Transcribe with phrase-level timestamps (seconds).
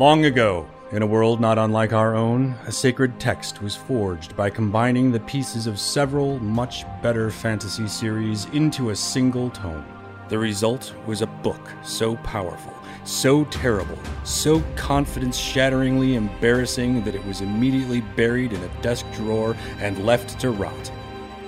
[0.00, 4.48] Long ago, in a world not unlike our own, a sacred text was forged by
[4.48, 9.84] combining the pieces of several much better fantasy series into a single tome.
[10.30, 12.72] The result was a book so powerful,
[13.04, 19.54] so terrible, so confidence shatteringly embarrassing that it was immediately buried in a desk drawer
[19.80, 20.90] and left to rot.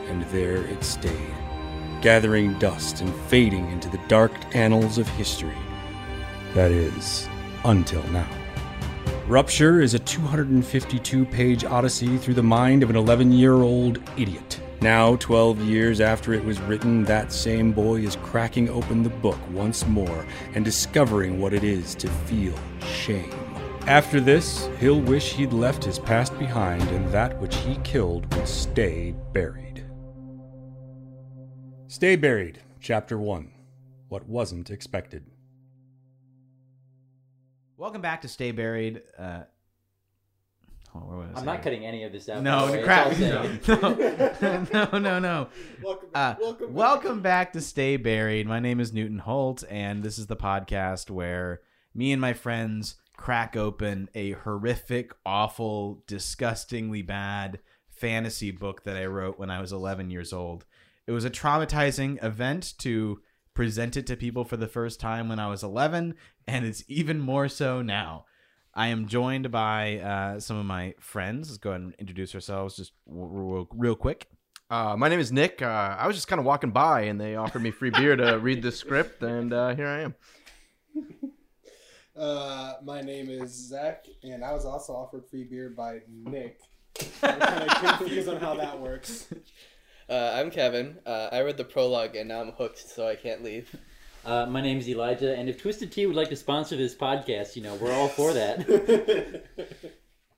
[0.09, 1.35] And there it stayed,
[2.03, 5.57] gathering dust and fading into the dark annals of history.
[6.53, 7.27] That is,
[7.65, 8.29] until now.
[9.29, 14.61] Rupture is a 252 page odyssey through the mind of an 11 year old idiot.
[14.81, 19.39] Now, 12 years after it was written, that same boy is cracking open the book
[19.53, 23.33] once more and discovering what it is to feel shame.
[23.87, 28.49] After this, he'll wish he'd left his past behind and that which he killed would
[28.49, 29.85] stay buried.
[31.87, 33.53] Stay Buried, Chapter 1
[34.09, 35.32] What Wasn't Expected.
[37.77, 39.03] Welcome back to Stay Buried.
[39.19, 39.43] Uh,
[40.95, 41.55] oh, where was I'm I?
[41.55, 42.43] not cutting any of this out.
[42.43, 43.09] No, by the crap.
[43.13, 43.69] It's
[44.73, 45.49] No, no, no, no.
[45.83, 48.47] Welcome, Uh, welcome, welcome back to Stay Buried.
[48.47, 51.61] My name is Newton Holt, and this is the podcast where
[51.95, 59.07] me and my friends crack open a horrific, awful, disgustingly bad fantasy book that I
[59.07, 60.67] wrote when I was 11 years old.
[61.07, 63.21] It was a traumatizing event to
[63.55, 66.15] present it to people for the first time when I was 11,
[66.47, 68.25] and it's even more so now.
[68.75, 71.51] I am joined by uh, some of my friends.
[71.51, 74.29] Let's go ahead and introduce ourselves just real, real, real quick.
[74.71, 75.61] Uh, my name is Nick.
[75.61, 78.39] Uh, I was just kind of walking by, and they offered me free beer to
[78.39, 80.15] read the script, and uh, here I am.
[82.15, 86.61] Uh, my name is Zach, and I was also offered free beer by Nick.
[87.23, 89.29] I'm kind of confused on how that works.
[90.09, 90.99] Uh, I'm Kevin.
[91.07, 93.75] Uh, I read the prologue and now I'm hooked, so I can't leave.
[94.25, 97.63] Uh, my name's Elijah, and if Twisted Tea would like to sponsor this podcast, you
[97.65, 99.43] know, we're all for that.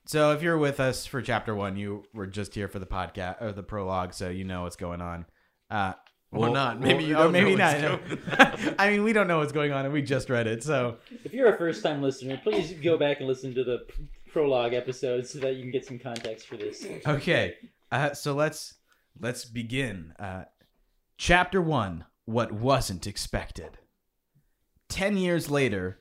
[0.07, 3.41] So if you're with us for chapter one, you were just here for the podcast
[3.43, 5.27] or the prologue, so you know what's going on.
[5.69, 5.93] Uh,
[6.31, 6.79] Or not.
[6.79, 8.01] Maybe you oh, don't maybe know not.
[8.09, 10.63] what's I mean, we don't know what's going on, and we just read it.
[10.63, 13.85] So if you're a first-time listener, please go back and listen to the
[14.31, 16.87] prologue episode so that you can get some context for this.
[17.05, 17.55] okay,
[17.91, 18.73] uh, so let's
[19.19, 20.13] let's begin.
[20.19, 20.45] Uh,
[21.17, 23.77] chapter one: What wasn't expected.
[24.89, 25.99] Ten years later,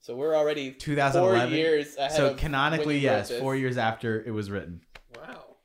[0.00, 1.48] So we're already 2011.
[1.48, 3.40] four years ahead so of when canonically, you wrote yes, this.
[3.40, 4.82] four years after it was written.
[5.16, 5.56] Wow.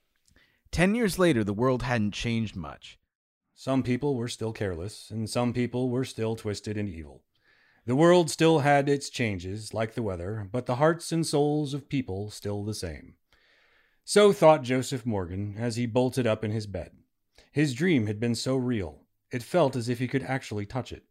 [0.72, 2.97] Ten years later, the world hadn't changed much.
[3.53, 7.24] Some people were still careless, and some people were still twisted and evil.
[7.85, 11.88] The world still had its changes, like the weather, but the hearts and souls of
[11.90, 13.13] people still the same.
[14.06, 16.91] So thought Joseph Morgan as he bolted up in his bed.
[17.52, 21.03] His dream had been so real, it felt as if he could actually touch it.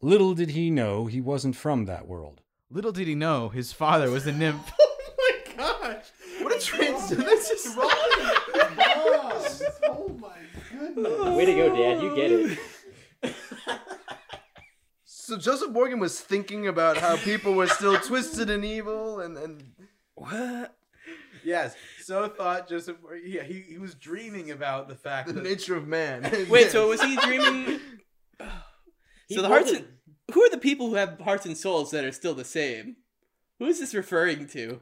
[0.00, 2.40] Little did he know he wasn't from that world.
[2.70, 4.72] Little did he know his father was a nymph.
[5.62, 6.06] Oh my gosh!
[6.40, 7.22] What a transition!
[7.22, 7.90] This is wrong.
[9.90, 10.38] oh my
[10.70, 11.36] goodness.
[11.36, 12.02] Way to go, Dad!
[12.02, 12.58] You get it.
[15.04, 19.62] So Joseph Morgan was thinking about how people were still twisted and evil, and and
[20.14, 20.74] what
[21.44, 22.96] yes, so thought Joseph.
[23.24, 26.46] Yeah, he, he was dreaming about the fact the that nature of man.
[26.48, 27.80] Wait, so was he dreaming?
[29.28, 29.72] He so the hearts.
[29.72, 29.86] And,
[30.32, 32.96] who are the people who have hearts and souls that are still the same?
[33.58, 34.80] Who is this referring to?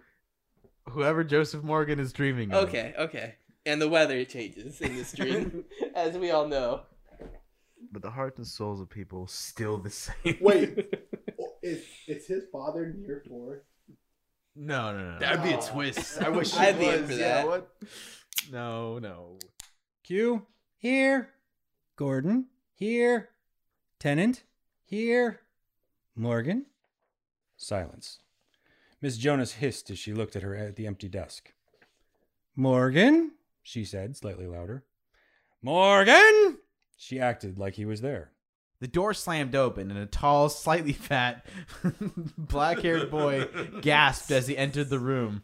[0.90, 2.52] whoever Joseph Morgan is dreaming.
[2.52, 2.68] Of.
[2.68, 3.34] Okay, okay.
[3.66, 5.64] And the weather changes in this dream,
[5.94, 6.82] as we all know.
[7.92, 10.38] but the hearts and souls of people still the same.
[10.40, 10.94] Wait,
[11.62, 13.62] is, is his father near fourth?
[14.60, 16.20] No, no, no, That'd be a twist.
[16.20, 17.10] I wish I'd it be in was.
[17.12, 17.70] for Yeah, what?
[18.50, 19.38] no, no.
[20.02, 20.46] Q,
[20.76, 21.30] here.
[21.96, 23.28] Gordon, here.
[24.00, 24.42] Tennant,
[24.84, 25.40] here.
[26.16, 26.66] Morgan.
[27.56, 28.18] Silence.
[29.00, 31.52] Miss Jonas hissed as she looked at her at the empty desk.
[32.56, 33.32] Morgan,
[33.62, 34.84] she said, slightly louder.
[35.62, 36.58] Morgan!
[36.96, 38.32] She acted like he was there.
[38.80, 41.44] The door slammed open, and a tall, slightly fat,
[42.38, 43.48] black-haired boy
[43.80, 45.42] gasped as he entered the room.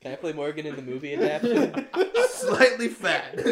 [0.00, 1.86] Can I play Morgan in the movie adaptation?
[2.28, 3.38] Slightly fat.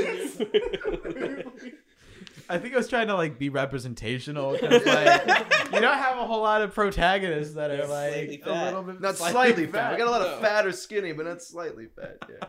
[2.48, 6.42] I think I was trying to like be representational like you don't have a whole
[6.42, 8.64] lot of protagonists that are Slightly like a fat.
[8.66, 9.94] little bit Not slightly, slightly fat.
[9.94, 10.28] I got a lot No.
[10.34, 12.18] of fat or skinny, but not slightly fat.
[12.28, 12.46] Yeah.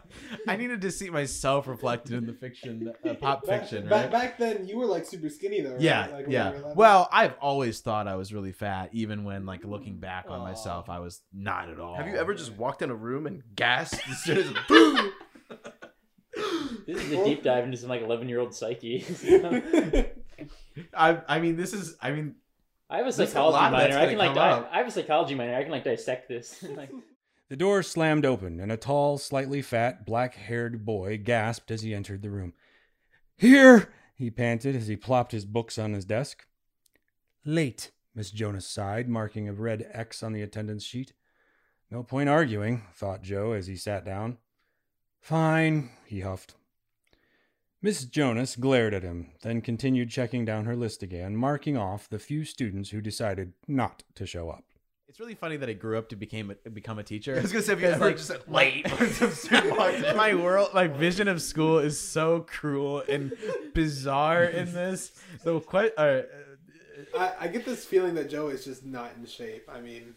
[0.47, 4.11] I needed to see myself reflected in the fiction, uh, pop Back, fiction, back, right?
[4.11, 5.71] back then, you were like super skinny though.
[5.73, 5.81] Right?
[5.81, 6.47] yeah, like, when yeah.
[6.47, 6.77] you were 11.
[6.77, 10.43] Well, I've always thought I was really fat, even when like looking back on Aw.
[10.43, 11.95] myself, I was not at all.
[11.95, 15.11] Have you ever just walked in a room and gasped as soon as boom?
[16.85, 19.05] This is a deep dive into some like 11 year old psyche.
[20.93, 21.95] I, I mean, this is.
[22.01, 22.35] I mean,
[22.89, 23.97] I have a There's a psychology minor.
[23.97, 25.55] I can like di- I have a psychology minor.
[25.55, 26.63] I can like dissect this.
[26.75, 26.91] like,
[27.49, 31.93] The door slammed open, and a tall, slightly fat, black haired boy gasped as he
[31.93, 32.53] entered the room.
[33.37, 33.91] Here!
[34.15, 36.45] he panted as he plopped his books on his desk.
[37.45, 41.13] Late, Miss Jonas sighed, marking a red X on the attendance sheet.
[41.89, 44.37] No point arguing, thought Joe as he sat down.
[45.19, 46.55] Fine, he huffed.
[47.83, 52.17] Miss Jonas glared at him, then continued checking down her list again, marking off the
[52.17, 54.63] few students who decided not to show up.
[55.09, 57.35] It's really funny that I grew up to became a, become a teacher.
[57.37, 60.01] I was gonna say, if you It's ever like- just said late, some student walks
[60.01, 60.15] in.
[60.15, 63.33] my world, my vision of school is so cruel and
[63.73, 65.11] bizarre in this.
[65.43, 65.91] The quite.
[65.97, 66.21] uh,
[67.17, 69.69] I, I get this feeling that Joe is just not in shape.
[69.71, 70.15] I mean,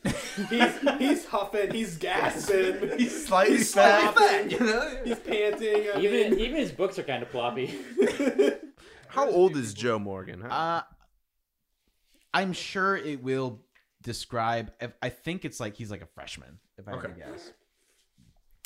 [0.51, 4.15] he's he's huffing, he's gasping, he's slightly he's fat.
[4.15, 4.97] flopping, you know?
[5.05, 5.87] he's panting.
[5.95, 7.75] I even mean, even his books are kind of floppy.
[9.09, 10.41] How old is Joe Morgan?
[10.43, 10.49] Huh?
[10.49, 10.83] Uh,
[12.35, 13.63] I'm sure it will
[14.03, 14.73] describe.
[14.81, 16.59] if- I think it's like he's like a freshman.
[16.79, 17.53] If I had to guess,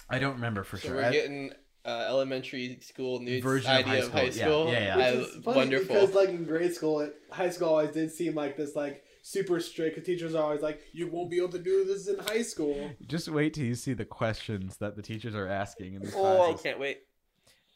[0.09, 0.97] I don't remember for So sure.
[0.97, 1.53] we're I- getting
[1.85, 4.65] uh, elementary school new Version of idea high of high school.
[4.65, 4.73] school.
[4.73, 5.05] Yeah, yeah, yeah.
[5.07, 5.95] I- Which is funny wonderful.
[5.95, 9.61] Because like in grade school, it, high school always did seem like this like super
[9.61, 9.97] strict.
[9.97, 12.91] 'cause teachers are always like, "You won't be able to do this in high school."
[13.07, 16.53] Just wait till you see the questions that the teachers are asking in these oh,
[16.53, 17.01] I can't wait.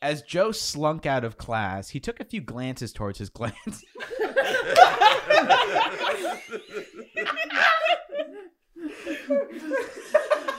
[0.02, 3.54] As Joe slunk out of class, he took a few glances towards his glance.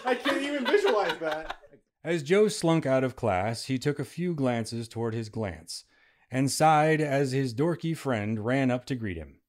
[0.06, 1.58] I can't even visualize that.
[2.06, 5.86] As Joe slunk out of class, he took a few glances toward his glance
[6.30, 9.40] and sighed as his dorky friend ran up to greet him.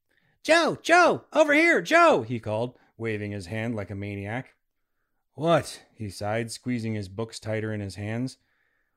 [0.42, 4.54] Joe, Joe, over here, Joe, he called, waving his hand like a maniac.
[5.34, 5.82] What?
[5.94, 8.38] he sighed, squeezing his books tighter in his hands.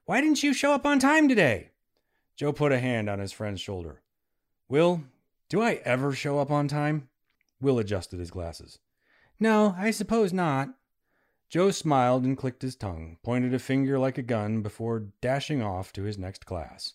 [0.06, 1.72] Why didn't you show up on time today?
[2.38, 4.02] Joe put a hand on his friend's shoulder.
[4.70, 5.04] Will,
[5.50, 7.10] do I ever show up on time?
[7.60, 8.80] Will adjusted his glasses.
[9.38, 10.70] No, I suppose not.
[11.50, 15.92] Joe smiled and clicked his tongue, pointed a finger like a gun before dashing off
[15.94, 16.94] to his next class.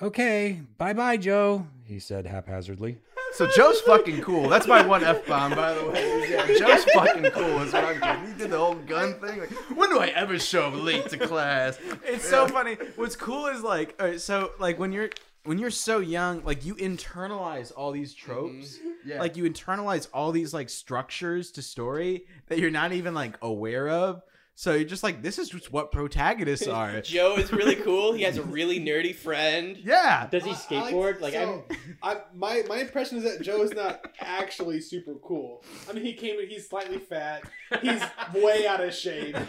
[0.00, 2.98] Okay, bye bye, Joe, he said haphazardly.
[3.34, 4.48] So Joe's fucking cool.
[4.48, 6.28] That's my one f bomb, by the way.
[6.30, 7.62] Yeah, Joe's fucking cool.
[7.62, 8.26] Is what I'm getting.
[8.26, 9.40] He did the whole gun thing.
[9.40, 11.78] Like, when do I ever show up late to class?
[12.04, 12.76] It's so funny.
[12.96, 15.08] What's cool is like, all right, so like when you're
[15.44, 18.32] when you're so young, like you internalize all these mm-hmm.
[18.32, 18.78] tropes.
[19.04, 19.18] Yeah.
[19.18, 23.88] Like you internalize all these like structures to story that you're not even like aware
[23.88, 24.22] of.
[24.54, 27.00] So you're just like, this is just what protagonists are.
[27.00, 28.12] Joe is really cool.
[28.12, 29.76] He has a really nerdy friend.
[29.78, 30.28] yeah.
[30.30, 30.56] Does he I- I
[30.92, 31.20] skateboard?
[31.20, 31.64] Like, so,
[32.02, 35.64] I, my my impression is that Joe is not actually super cool.
[35.88, 37.42] I mean, he came in, he's slightly fat,
[37.80, 38.02] he's
[38.34, 39.34] way out of shape.
[39.36, 39.40] I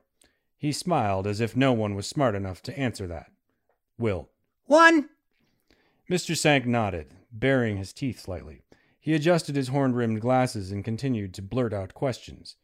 [0.57, 3.31] He smiled as if no one was smart enough to answer that.
[3.97, 4.29] Will.
[4.65, 5.09] One.
[6.09, 6.37] Mr.
[6.37, 8.61] Sank nodded, baring his teeth slightly.
[8.99, 12.55] He adjusted his horn rimmed glasses and continued to blurt out questions.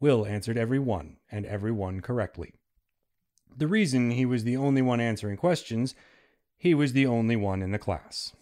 [0.00, 2.54] Will answered every one, and every one correctly.
[3.56, 5.94] The reason he was the only one answering questions,
[6.56, 8.32] he was the only one in the class.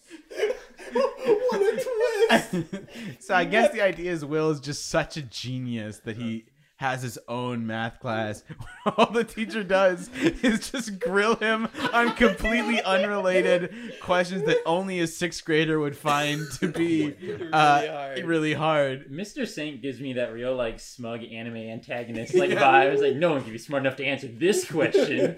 [1.50, 2.85] What a twist!
[3.21, 6.45] so I guess the idea is Will is just such a genius that he
[6.80, 8.42] has his own math class.
[8.97, 15.07] All the teacher does is just grill him on completely unrelated questions that only a
[15.07, 17.14] sixth grader would find to be
[17.52, 18.25] uh, hard.
[18.25, 19.11] really hard.
[19.11, 19.47] Mr.
[19.47, 22.92] Saint gives me that real like smug anime antagonist like vibe.
[22.95, 25.37] It's like no one can be smart enough to answer this question.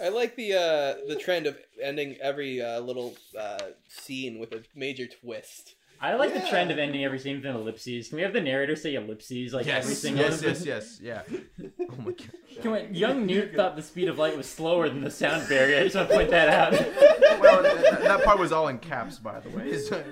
[0.00, 4.62] I like the uh, the trend of ending every uh, little uh, scene with a
[4.74, 5.74] major twist.
[5.98, 8.08] I like the trend of ending every scene with an ellipses.
[8.08, 11.22] Can we have the narrator say ellipses like every single yes, yes, yes, yeah.
[11.80, 12.30] Oh my god.
[12.60, 15.80] Can we, young Newt thought the speed of light was slower than the sound barrier.
[15.80, 16.72] I just want to point that out.
[17.40, 19.78] Well, that, that part was all in caps, by the way.
[19.78, 20.02] So-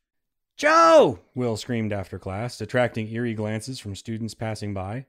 [0.56, 1.18] Joe!
[1.34, 5.06] Will screamed after class, attracting eerie glances from students passing by.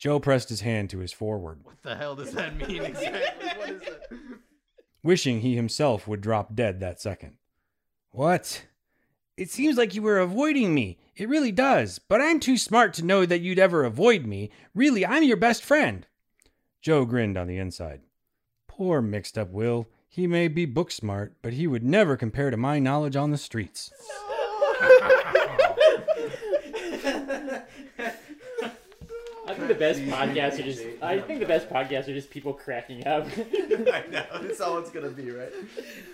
[0.00, 3.48] Joe pressed his hand to his forehead, what the hell does that mean exactly?
[3.58, 4.10] What is that?
[5.02, 7.34] wishing he himself would drop dead that second.
[8.10, 8.64] What?
[9.36, 10.98] It seems like you were avoiding me.
[11.16, 14.50] It really does, but I'm too smart to know that you'd ever avoid me.
[14.74, 16.06] Really, I'm your best friend.
[16.80, 18.00] Joe grinned on the inside.
[18.68, 19.86] Poor mixed up Will.
[20.08, 23.38] He may be book smart, but he would never compare to my knowledge on the
[23.38, 23.92] streets.
[24.80, 25.36] I
[29.60, 30.82] think the best podcasts are just.
[31.02, 33.26] I think the best podcasts are just people cracking up.
[33.38, 34.24] I know.
[34.42, 35.52] That's all it's gonna be, right?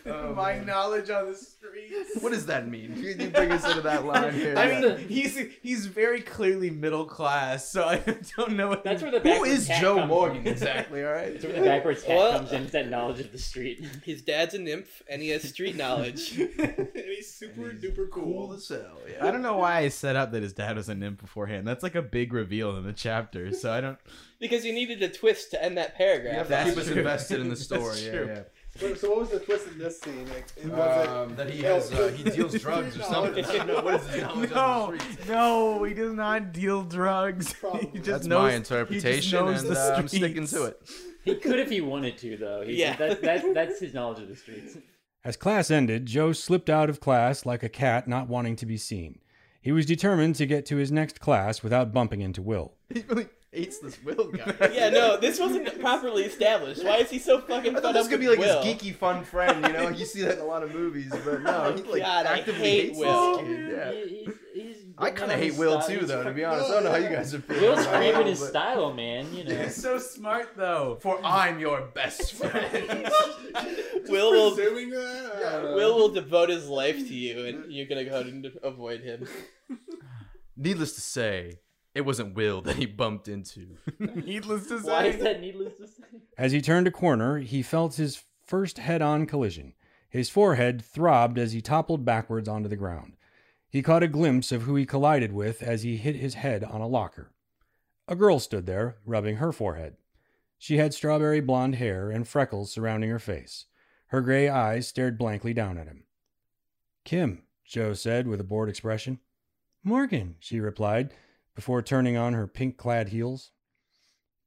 [0.07, 2.21] Um, My knowledge on the streets.
[2.21, 2.95] What does that mean?
[2.97, 4.55] You, you bring us into that line here.
[4.57, 7.97] I mean, he's he's very clearly middle class, so I
[8.37, 10.53] don't know what That's where the who backwards is hat Joe Morgan From.
[10.53, 11.05] exactly?
[11.05, 11.33] All right.
[11.33, 12.63] That's where the backwards hat Well- comes in.
[12.63, 13.83] It's that knowledge of the street.
[14.05, 16.39] His dad's a nymph, and he has street knowledge.
[16.39, 18.25] and he's super duper cool.
[18.27, 18.99] Cool as hell.
[19.11, 19.27] Yeah.
[19.27, 21.67] I don't know why I set up that his dad was a nymph beforehand.
[21.69, 23.99] That's like a big reveal in the chapter, so I don't.
[24.41, 26.33] because you needed a twist to end that paragraph.
[26.33, 26.97] You have to That's keep us true.
[26.99, 27.99] invested in the That's story.
[28.05, 28.27] Yeah, true.
[28.29, 28.43] yeah.
[28.79, 30.29] So, so what was the twist in this scene?
[30.29, 33.43] Like, it was Um, that he has uh, he deals drugs or something.
[33.45, 35.29] I don't know what is his knowledge No, on the streets.
[35.29, 37.55] no, he does not deal drugs.
[37.55, 37.87] Probably.
[37.93, 40.65] He just That's knows, my he just interpretation, knows and the uh, I'm sticking to
[40.65, 40.91] it.
[41.25, 42.63] He could if he wanted to, though.
[42.67, 42.97] He, Yeah.
[42.97, 44.77] That, that, that's his knowledge of the streets.
[45.25, 48.77] As class ended, Joe slipped out of class like a cat not wanting to be
[48.77, 49.19] seen.
[49.67, 52.75] He was determined to get to his next class without bumping into Will.
[52.95, 54.55] He really hates this Will guy.
[54.73, 56.85] yeah, no, this wasn't properly established.
[56.85, 58.63] Why is he so fucking I thought this up could be like Will?
[58.63, 59.89] his geeky fun friend, you know?
[59.89, 62.61] You see that in a lot of movies, but no, he like God, I actively
[62.61, 63.39] hate hates Will.
[63.39, 63.71] this kid.
[63.73, 63.91] Yeah.
[63.93, 64.07] Oh,
[64.99, 65.99] He- he's, he's I kind of hate Will style.
[66.01, 66.25] too, though.
[66.25, 67.63] To be honest, I don't know how you guys are feeling.
[67.63, 69.33] Will's about craving his style, man.
[69.35, 69.55] You know.
[69.63, 70.99] He's so smart though.
[71.01, 73.09] For I'm your best friend.
[74.09, 75.43] Will will that.
[75.47, 75.75] I don't know.
[75.77, 79.27] Will will devote his life to you, and you're gonna go and avoid him.
[80.57, 81.61] Needless to say,
[81.95, 83.77] it wasn't Will that he bumped into.
[83.99, 84.89] Needless to say.
[84.91, 86.05] Why is that needless to say?
[86.39, 89.75] As he turned a corner, he felt his first head on collision.
[90.09, 93.16] His forehead throbbed as he toppled backwards onto the ground.
[93.77, 96.81] He caught a glimpse of who he collided with as he hit his head on
[96.81, 97.35] a locker.
[98.09, 99.99] A girl stood there, rubbing her forehead.
[100.57, 103.67] She had strawberry blonde hair and freckles surrounding her face.
[104.07, 106.05] Her gray eyes stared blankly down at him.
[107.05, 109.19] Kim, Joe said with a bored expression.
[109.85, 111.13] Morgan, she replied,
[111.55, 113.51] before turning on her pink clad heels.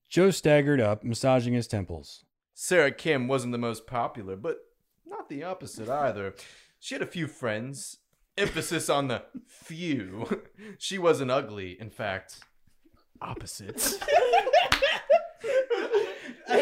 [0.09, 2.25] Joe staggered up, massaging his temples.
[2.55, 4.57] Sarah Kim wasn't the most popular, but
[5.05, 6.33] not the opposite either.
[6.79, 7.99] She had a few friends.
[8.39, 10.43] Emphasis on the few.
[10.77, 12.39] She wasn't ugly, in fact,
[13.22, 13.98] opposites.
[16.48, 16.60] I,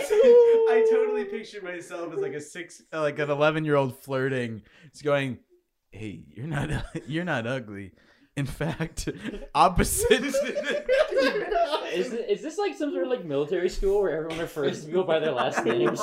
[0.69, 4.62] I totally picture myself as like a six, uh, like an eleven-year-old flirting.
[4.86, 5.39] It's going,
[5.91, 6.69] "Hey, you're not,
[7.07, 7.91] you're not ugly.
[8.36, 9.07] In fact,
[9.55, 10.24] opposite."
[11.93, 14.88] Is, thi- is this like some sort of like military school where everyone refers to
[14.88, 16.00] people by their last names?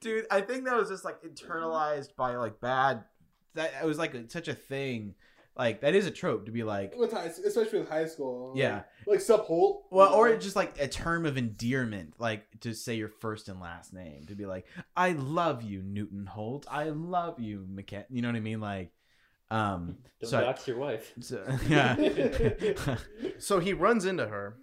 [0.00, 3.04] dude i think that was just like internalized by like bad
[3.56, 5.14] that it was like such a thing
[5.56, 8.52] like that is a trope to be like With high, especially with high school.
[8.54, 8.74] Yeah.
[8.74, 9.84] Like, like Sup Holt.
[9.90, 13.92] well or just like a term of endearment like to say your first and last
[13.92, 18.28] name to be like i love you newton holt i love you mckenna you know
[18.28, 18.90] what i mean like
[19.50, 21.12] um Don't so, dox your wife.
[21.20, 21.94] so yeah
[23.38, 24.56] So he runs into her.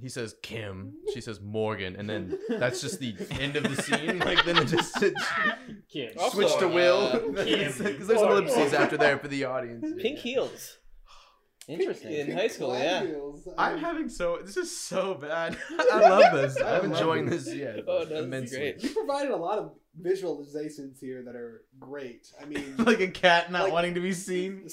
[0.00, 0.92] He says Kim.
[1.14, 4.18] She says Morgan, and then that's just the end of the scene.
[4.18, 5.14] Like then it just it
[5.90, 6.10] Kim.
[6.18, 9.86] Also, to Will uh, because there's ellipses after there for the audience.
[10.02, 10.76] Pink heels
[11.68, 12.12] Interesting.
[12.12, 12.76] in high school.
[12.78, 13.00] Yeah.
[13.04, 13.48] Gladiators.
[13.58, 17.44] i'm having so this is so bad i love this I I'm enjoying this.
[17.46, 17.54] this.
[17.54, 18.58] Yeah, Oh, no, this is immensely.
[18.58, 18.82] great.
[18.82, 22.26] You provided a lot of visualizations here that are great.
[22.40, 24.68] I mean, like a cat not Like- wanting to be seen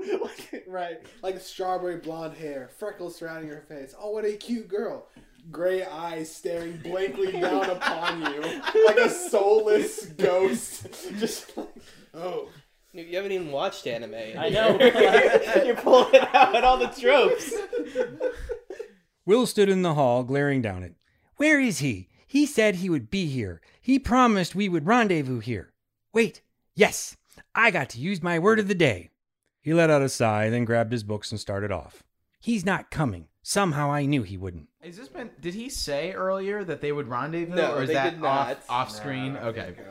[0.22, 3.94] like, right, like strawberry blonde hair, freckles surrounding her face.
[3.98, 5.06] Oh, what a cute girl!
[5.50, 8.40] Gray eyes staring blankly down upon you,
[8.86, 10.86] like a soulless ghost.
[11.18, 11.68] Just like,
[12.14, 12.48] oh,
[12.92, 14.14] You you haven't even watched anime.
[14.14, 14.78] I know.
[15.64, 17.52] You're pulling out all the tropes.
[19.24, 20.94] Will stood in the hall, glaring down it.
[21.36, 22.08] Where is he?
[22.26, 23.60] He said he would be here.
[23.80, 25.72] He promised we would rendezvous here.
[26.12, 26.42] Wait,
[26.74, 27.16] yes,
[27.54, 29.10] I got to use my word of the day.
[29.62, 32.02] He let out a sigh, then grabbed his books and started off.
[32.40, 33.26] He's not coming.
[33.42, 34.68] Somehow I knew he wouldn't.
[34.82, 35.30] Is this been?
[35.40, 38.56] Did he say earlier that they would rendezvous, No, or is they that did not.
[38.58, 39.34] off off screen?
[39.34, 39.82] Nah, I okay, think, uh,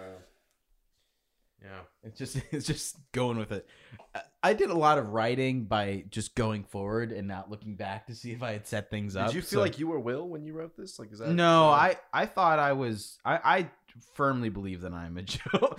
[1.63, 1.79] yeah.
[2.03, 3.67] it's just it's just going with it.
[4.15, 8.07] I- I did a lot of writing by just going forward and not looking back
[8.07, 9.27] to see if I had set things up.
[9.27, 10.97] Did you feel so- like you were Will when you wrote this?
[10.97, 13.19] Like, is that No, I I thought I was.
[13.25, 13.69] I I
[14.13, 15.75] firmly believe that I'm a Joe.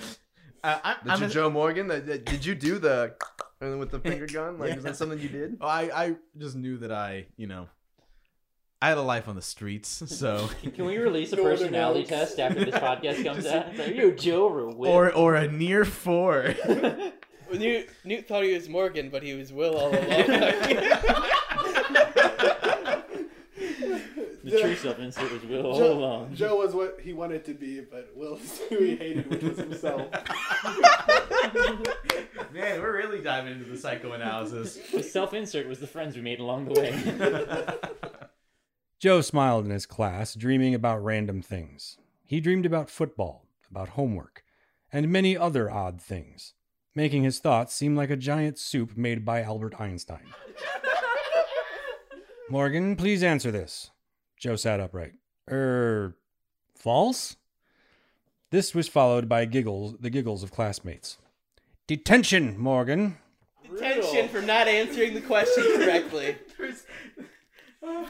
[0.63, 1.87] Uh, I'm, Did I'm you a- Joe Morgan?
[1.89, 3.15] That- that- Did you do the
[3.61, 4.59] with the finger gun?
[4.59, 5.57] Like, is that something you did?
[5.61, 7.69] I I just knew that I you know
[8.83, 12.65] I had a life on the streets, so Can we release a personality test after
[12.65, 13.69] this podcast comes out?
[13.69, 14.91] It's like, Are you Joe or Will?
[14.91, 16.55] or or a near four.
[17.53, 20.01] Newt, Newt thought he was Morgan, but he was Will all along.
[24.51, 26.35] The true self-insert was Will all Joe, along.
[26.35, 29.59] Joe was what he wanted to be, but Will is who he hated, which was
[29.59, 30.09] himself.
[32.53, 34.79] Man, we're really diving into the psychoanalysis.
[34.93, 37.65] The self-insert was the friends we made along the way.
[38.99, 41.97] Joe smiled in his class, dreaming about random things.
[42.27, 44.45] He dreamed about football, about homework,
[44.93, 46.55] and many other odd things,
[46.95, 50.27] making his thoughts seem like a giant soup made by Albert Einstein.
[52.51, 53.91] Morgan, please answer this.
[54.41, 55.13] Joe sat upright.
[55.51, 56.17] Er,
[56.75, 57.37] false?
[58.51, 61.19] This was followed by giggles, the giggles of classmates.
[61.87, 63.19] Detention, Morgan.
[63.71, 66.37] Detention for not answering the question correctly.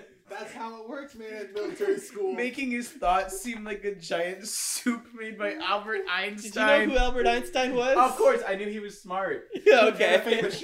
[0.30, 2.34] That's how it works, man, at military school.
[2.34, 6.80] Making his thoughts seem like a giant soup made by Albert Einstein.
[6.80, 7.96] Did you know who Albert Einstein was?
[7.96, 9.48] of course, I knew he was smart.
[9.66, 10.18] Yeah, okay.
[10.24, 10.58] Famous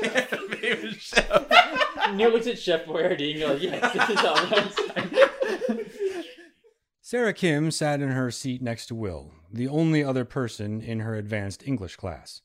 [0.99, 1.51] chef.
[2.15, 5.87] Neil looks at Chef Boyardee and goes, yes, this is Albert Einstein.
[7.03, 11.15] Sarah Kim sat in her seat next to Will, the only other person in her
[11.15, 12.41] advanced English class.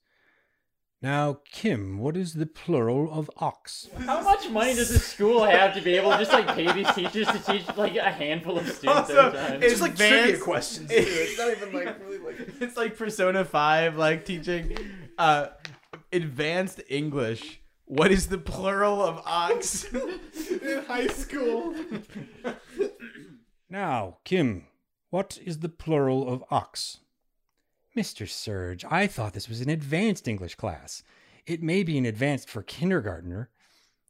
[1.01, 3.87] Now, Kim, what is the plural of ox?
[3.99, 6.91] How much money does this school have to be able to just like pay these
[6.93, 9.63] teachers to teach like a handful of students Also, at a time?
[9.63, 10.89] it's It's like Advanced- trivia questions.
[10.89, 10.95] Too.
[10.97, 12.49] It's not even like really like.
[12.59, 14.77] it's like Persona 5, like teaching
[15.17, 15.47] uh,
[16.11, 17.61] advanced English.
[17.85, 19.85] What is the plural of ox?
[19.93, 21.73] in high school.
[23.69, 24.65] Now, Kim,
[25.11, 26.99] what is the plural of ox?
[27.99, 28.25] Mr.
[28.29, 31.03] Surge, I thought this was an advanced English class.
[31.45, 33.49] It may be an advanced for kindergartner.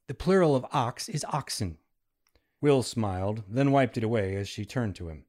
[0.06, 1.80] The plural of ox is oxen.
[2.62, 5.24] Will smiled, then wiped it away as she turned to him.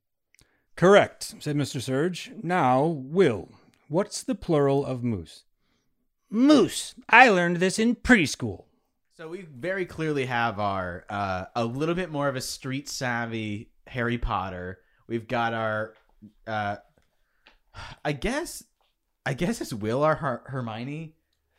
[0.76, 1.80] Correct, said Mr.
[1.80, 2.32] Surge.
[2.42, 3.48] Now, Will,
[3.88, 5.44] what's the plural of moose?
[6.28, 6.94] Moose.
[7.08, 8.64] I learned this in preschool.
[9.16, 13.70] So we very clearly have our uh, a little bit more of a street savvy
[13.86, 14.80] Harry Potter.
[15.06, 15.94] We've got our,
[16.46, 16.76] uh,
[18.04, 18.64] I guess,
[19.26, 21.14] I guess it's Will or Her- Hermione.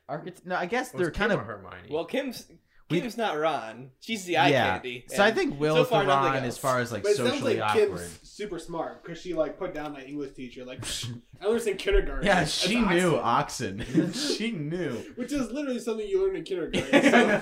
[0.09, 1.89] Archit- no, I guess they're kind Kim of Hermione.
[1.89, 2.57] Well, Kim's We-
[2.99, 3.91] Kim's not Ron.
[3.99, 4.73] She's the eye yeah.
[4.73, 5.05] candy.
[5.07, 7.17] So I and think so Will's far, the Ron as far as like But it
[7.17, 7.99] sounds socially like awkward.
[7.99, 10.65] Kim's super smart because she like put down my English teacher.
[10.65, 10.83] Like
[11.41, 12.25] I learned in kindergarten.
[12.25, 13.15] Yeah, she oxen, knew
[13.85, 14.13] oxen.
[14.13, 14.91] she knew.
[15.15, 17.11] which is literally something you learn in kindergarten.
[17.11, 17.41] So,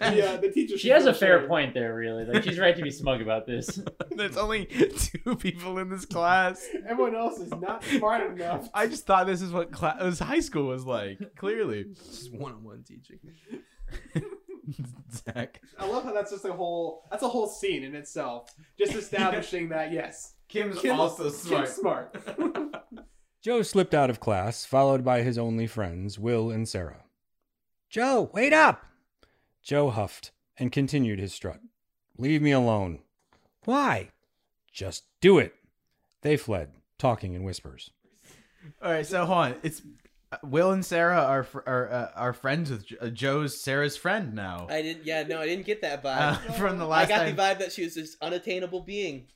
[0.12, 0.76] yeah, the teacher.
[0.76, 1.48] She has a fair shame.
[1.48, 2.24] point there, really.
[2.24, 3.80] Like she's right to be smug about this.
[4.10, 6.66] There's only two people in this class.
[6.86, 8.68] Everyone else is not smart enough.
[8.74, 11.18] I just thought this is what class, high school was like.
[11.36, 13.18] Clearly, Just one-on-one teaching.
[15.12, 15.60] Zach.
[15.78, 17.04] I love how that's just a whole.
[17.10, 21.68] That's a whole scene in itself, just establishing that yes, Kim's Kim- also Kim's smart.
[21.68, 22.16] smart.
[23.42, 27.04] Joe slipped out of class, followed by his only friends, Will and Sarah.
[27.90, 28.84] Joe, wait up!
[29.62, 31.60] Joe huffed and continued his strut.
[32.16, 33.00] Leave me alone.
[33.64, 34.10] Why?
[34.72, 35.54] Just do it.
[36.22, 37.90] They fled, talking in whispers.
[38.82, 39.54] All right, so hold on.
[39.62, 39.82] It's
[40.42, 44.66] Will and Sarah are are uh, are friends with uh, Joe's Sarah's friend now.
[44.70, 45.04] I didn't.
[45.06, 46.54] Yeah, no, I didn't get that Uh, vibe.
[46.58, 47.06] from the last.
[47.06, 49.26] I got time, the vibe that she was this unattainable being.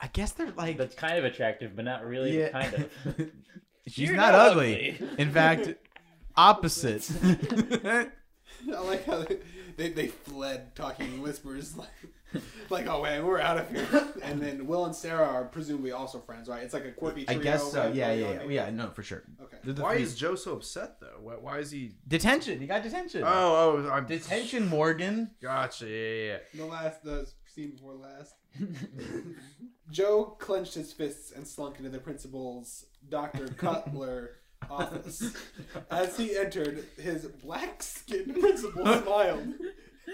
[0.00, 2.38] I guess they're like That's kind of attractive, but not really.
[2.38, 2.48] yeah.
[2.50, 3.30] Kind of.
[3.86, 4.92] She's not, not ugly.
[5.00, 5.08] ugly.
[5.18, 5.74] In fact,
[6.36, 7.10] opposite.
[7.22, 8.08] I
[8.80, 9.38] like how they,
[9.76, 11.88] they, they fled, talking in whispers, like,
[12.70, 13.86] like oh man, we're out of here.
[14.24, 16.62] And then Will and Sarah are presumably also friends, right?
[16.62, 17.42] It's like a quirky I trio.
[17.42, 17.82] guess so.
[17.82, 17.94] right?
[17.94, 18.48] Yeah, yeah, yeah.
[18.48, 19.22] Yeah, no, for sure.
[19.42, 19.58] Okay.
[19.62, 21.18] They're the Why three- is Joe so upset though?
[21.20, 21.92] Why, why is he?
[22.08, 22.58] detention?
[22.60, 23.22] he got detention.
[23.22, 23.26] Oh,
[23.86, 25.30] oh, I'm detention, Morgan.
[25.42, 25.86] Gotcha.
[25.86, 26.38] Yeah, yeah, yeah.
[26.54, 28.34] The last, the scene before last.
[29.90, 33.48] Joe clenched his fists and slunk into the principal's, Dr.
[33.48, 34.36] Cutler,
[34.70, 35.34] office.
[35.90, 39.54] As he entered, his black skinned principal smiled.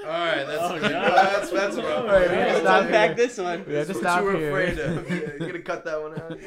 [0.03, 3.39] All right, that's Oh, that's that's rough All right, we Let's gotta stop unpack this
[3.39, 3.65] one.
[3.67, 4.69] We have to stop what you were here.
[4.69, 5.11] afraid of.
[5.11, 6.39] Yeah, you gonna cut that one out?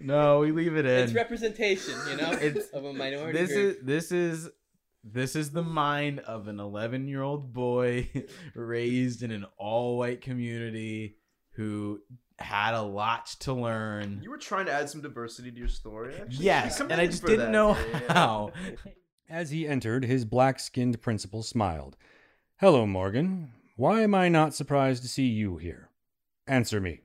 [0.00, 1.04] No, we leave it in.
[1.04, 3.76] It's representation, you know, It's- of a minority this group.
[3.78, 4.50] is this is
[5.04, 8.10] this is the mind of an 11 year old boy
[8.54, 11.16] raised in an all white community
[11.52, 12.00] who
[12.40, 14.20] had a lot to learn.
[14.22, 16.14] You were trying to add some diversity to your story.
[16.20, 16.44] Actually.
[16.44, 17.50] Yes, You and I just didn't that.
[17.50, 18.12] know Yeah, yeah.
[18.12, 18.52] how.
[19.28, 21.96] As he entered, his black skinned principal smiled.
[22.56, 23.52] Hello, Morgan.
[23.76, 25.88] Why am I not surprised to see you here?
[26.46, 27.02] Answer me.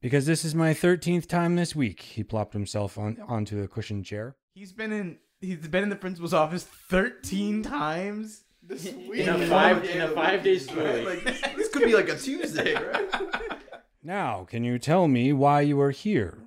[0.00, 4.04] Because this is my 13th time this week, he plopped himself on, onto a cushioned
[4.04, 4.36] chair.
[4.54, 8.44] He's been in he's been in the principal's office 13 times.
[8.62, 9.20] This week.
[9.20, 11.06] In a five in a five day school week.
[11.06, 13.08] Like this, this could be like a Tuesday, right?
[14.02, 16.38] Now, can you tell me why you are here?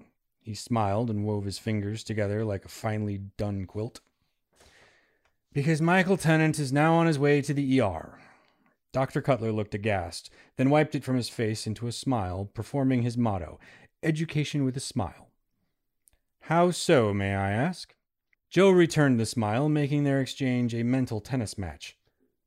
[0.42, 4.02] He smiled and wove his fingers together like a finely done quilt.
[5.54, 8.20] Because Michael Tennant is now on his way to the ER.
[8.92, 9.22] Dr.
[9.22, 13.60] Cutler looked aghast, then wiped it from his face into a smile, performing his motto
[14.04, 15.30] Education with a smile.
[16.42, 17.96] How so, may I ask?
[18.52, 21.98] Joe returned the smile, making their exchange a mental tennis match.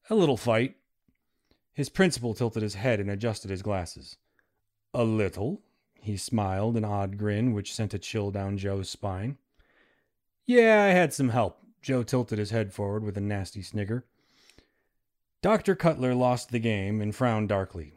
[0.09, 0.77] A little fight.
[1.73, 4.19] His principal tilted his head and adjusted his glasses.
[4.95, 5.61] A little.
[6.01, 9.37] He smiled, an odd grin which sent a chill down Joe's spine.
[10.47, 11.59] Yeah, I had some help.
[11.83, 14.05] Joe tilted his head forward with a nasty snigger.
[15.43, 15.75] Dr.
[15.77, 17.93] Cutler lost the game and frowned darkly.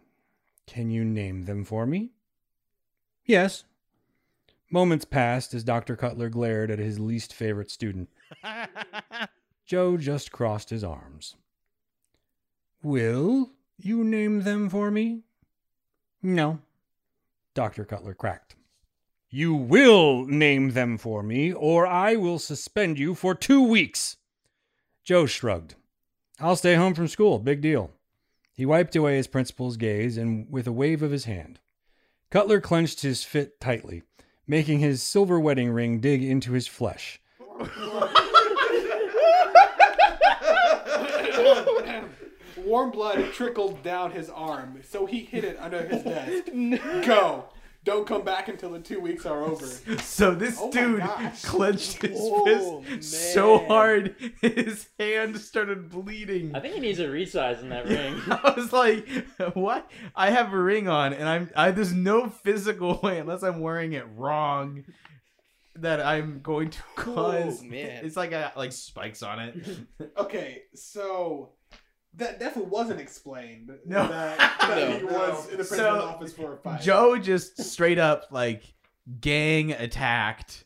[0.67, 2.11] Can you name them for me?
[3.25, 3.63] Yes.
[4.69, 5.95] Moments passed as Dr.
[5.95, 8.09] Cutler glared at his least favorite student.
[9.65, 11.35] Joe just crossed his arms.
[12.83, 15.21] Will you name them for me?
[16.21, 16.59] No.
[17.53, 17.85] Dr.
[17.85, 18.55] Cutler cracked.
[19.29, 24.17] You will name them for me, or I will suspend you for two weeks.
[25.03, 25.75] Joe shrugged.
[26.39, 27.39] I'll stay home from school.
[27.39, 27.91] Big deal.
[28.53, 31.59] He wiped away his principal's gaze and with a wave of his hand.
[32.29, 34.03] Cutler clenched his fit tightly,
[34.45, 37.21] making his silver wedding ring dig into his flesh.
[42.71, 46.45] Warm blood trickled down his arm, so he hid it under his desk.
[47.05, 47.43] Go.
[47.83, 49.65] Don't come back until the two weeks are over.
[50.01, 51.43] So this Oh my dude gosh.
[51.43, 53.67] clenched his Oh, fist so man.
[53.67, 56.55] hard his hand started bleeding.
[56.55, 58.21] I think he needs a resize in that ring.
[58.29, 59.05] I was like,
[59.53, 59.91] "What?
[60.15, 63.91] I have a ring on, and I'm I, there's no physical way unless I'm wearing
[63.93, 64.85] it wrong
[65.75, 67.61] that I'm going to oh, cause.
[67.63, 68.05] Oh, man.
[68.05, 69.55] It's like a, like spikes on it.
[70.17, 71.49] Okay, so
[72.15, 73.71] that definitely wasn't explained.
[73.85, 74.07] No.
[74.07, 74.97] That, that No.
[74.97, 76.81] he was in the principal's So, office for a fight.
[76.81, 78.63] Joe just straight up like
[79.19, 80.65] gang attacked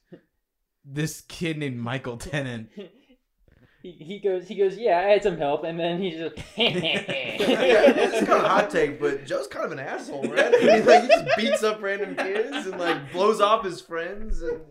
[0.83, 2.69] this kid named Michael Tennant.
[3.81, 7.03] he, he goes he goes yeah I had some help and then he just yeah,
[7.07, 10.53] it's kind of hot take, but Joe's kind of an asshole, right?
[10.55, 14.41] I mean, like he just beats up random kids and like blows off his friends.
[14.41, 14.61] And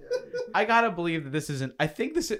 [0.54, 1.74] I gotta believe that this isn't.
[1.78, 2.32] I think this.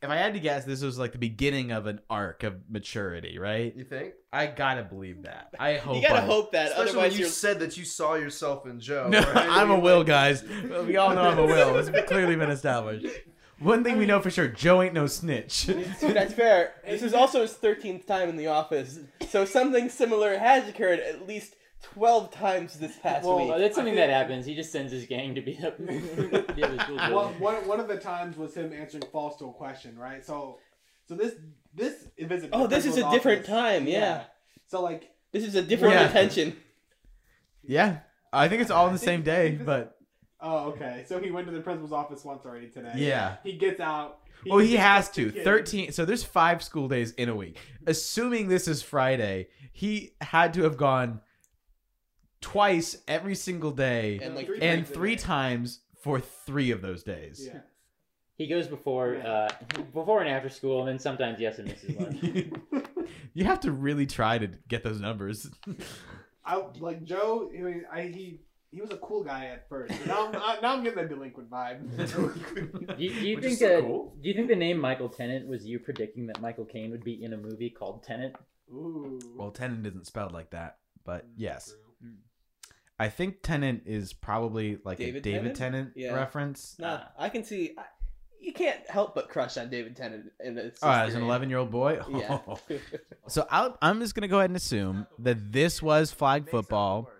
[0.00, 3.38] If I had to guess, this was like the beginning of an arc of maturity,
[3.38, 3.74] right?
[3.76, 4.14] you think?
[4.32, 5.54] I gotta believe that.
[5.58, 5.96] I hope.
[5.96, 7.28] You gotta I- hope that, Especially when otherwise you you're.
[7.30, 9.08] said that you saw yourself in Joe.
[9.08, 9.36] No, right?
[9.36, 10.44] I I'm a will, guys.
[10.86, 11.76] We all know I'm a will.
[11.78, 13.06] It's clearly been established.
[13.58, 15.66] One thing we know for sure: Joe ain't no snitch.
[15.66, 16.74] Dude, that's fair.
[16.86, 21.26] This is also his 13th time in the office, so something similar has occurred at
[21.26, 23.56] least 12 times this past well week.
[23.58, 25.94] that's something think- that happens he just sends his gang to beat up, beat
[26.34, 27.40] up the school one, building.
[27.40, 30.24] one, one of the times was him answering false to a question, right?
[30.24, 30.58] So,
[31.06, 31.34] so this
[31.74, 32.50] this visit.
[32.52, 34.24] Oh, this is a principal's different time, yeah.
[34.66, 36.06] So like, This is a different Yeah.
[36.08, 36.56] detention.
[37.62, 37.98] yeah,
[38.32, 39.96] I think it's all on the same day, but
[40.40, 41.04] oh, okay.
[41.06, 42.92] So he went to the principal's office once already today.
[42.96, 43.36] yeah.
[43.44, 44.18] He gets out.
[44.46, 45.32] Well, he has to.
[45.32, 45.42] kid.
[45.44, 45.92] 13.
[45.92, 47.56] So there's five school days in a week.
[47.86, 51.20] Assuming this is Friday, he had to have gone
[52.40, 57.02] twice every single day And like Three and times three times for three of those
[57.02, 57.42] days.
[57.52, 57.60] Yeah.
[58.36, 59.50] he goes before uh
[59.92, 62.18] before and after school and then sometimes yes and misses lunch
[63.34, 65.48] you have to really try to get those numbers.
[66.44, 67.50] I like Joe.
[67.56, 69.92] I mean, I he he was a cool guy at first.
[70.06, 71.78] Now, I'm, I, now I'm getting that delinquent vibe.
[72.96, 73.80] Do you, do you Which think is so that?
[73.82, 74.14] cool.
[74.22, 77.22] Do you think the name Michael Tennant was you predicting that Michael Caine would be
[77.22, 78.34] in a movie called Tenet?
[78.70, 79.18] Ooh.
[79.36, 81.68] well, Tennant isn't spelled like that, but Mm, yes.
[81.70, 81.76] true.
[82.98, 85.56] I think Tennant is probably like David a David Tennant?
[85.56, 86.14] Tennant, Yeah.
[86.14, 86.76] reference.
[86.78, 87.74] No, I can see.
[87.78, 87.84] I,
[88.40, 90.30] you can't help but crush on David Tennant.
[90.40, 92.00] And it's Oh, as an 11 year old boy?
[92.10, 92.38] Yeah.
[93.28, 97.10] So I'll, I'm just going to go ahead and assume that this was flag football.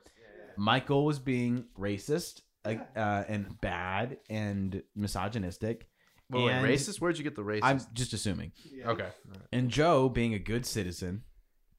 [0.56, 5.88] Michael was being racist uh, uh, and bad and misogynistic.
[6.30, 7.00] Wait, wait, And racist?
[7.00, 7.60] Where'd you get the racist?
[7.62, 8.52] I'm just assuming.
[8.64, 8.90] Yeah.
[8.90, 9.08] okay.
[9.52, 11.22] And Joe, being a good citizen,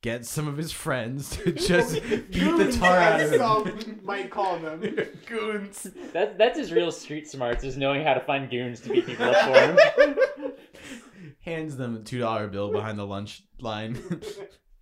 [0.02, 3.40] get some of his friends to just beat the tar out of him.
[3.40, 4.82] Some might call them.
[5.26, 5.88] Goons.
[6.14, 9.26] That, that's his real street smarts, is knowing how to find goons to beat people
[9.26, 10.54] up for him.
[11.42, 13.98] Hands them a two dollar bill behind the lunch line.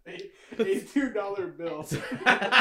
[0.07, 1.87] a, a two dollar bill.
[2.25, 2.59] uh,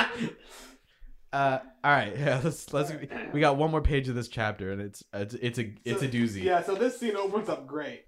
[1.32, 2.40] all right, yeah.
[2.42, 2.92] Let's let's.
[3.32, 6.08] We got one more page of this chapter, and it's it's it's a it's a
[6.08, 6.42] doozy.
[6.42, 8.05] Yeah, so this scene opens up great.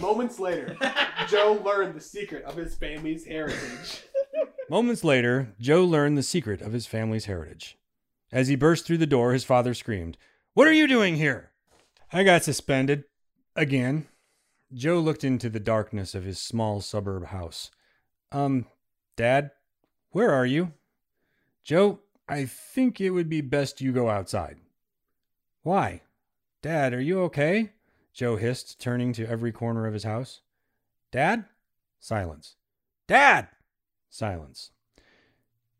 [0.00, 0.76] Moments later,
[1.28, 4.04] Joe learned the secret of his family's heritage.
[4.70, 7.76] Moments later, Joe learned the secret of his family's heritage.
[8.30, 10.18] As he burst through the door, his father screamed,
[10.54, 11.50] What are you doing here?
[12.12, 13.04] I got suspended.
[13.56, 14.06] Again.
[14.72, 17.70] Joe looked into the darkness of his small suburb house.
[18.30, 18.66] Um,
[19.16, 19.50] Dad,
[20.10, 20.74] where are you?
[21.64, 24.58] Joe, I think it would be best you go outside.
[25.62, 26.02] Why?
[26.62, 27.70] Dad, are you okay?
[28.18, 30.40] Joe hissed, turning to every corner of his house.
[31.12, 31.44] Dad?
[32.00, 32.56] Silence.
[33.06, 33.46] Dad!
[34.10, 34.72] Silence.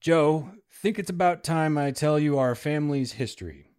[0.00, 3.72] Joe, think it's about time I tell you our family's history.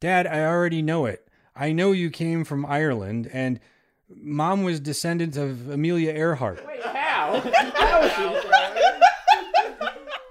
[0.00, 1.28] Dad, I already know it.
[1.54, 3.60] I know you came from Ireland, and
[4.08, 6.66] Mom was descendant of Amelia Earhart.
[6.66, 7.40] Wait, how?
[7.74, 8.24] How is she?